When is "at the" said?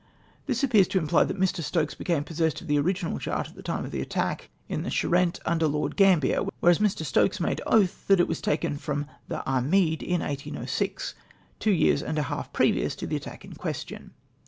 3.49-3.61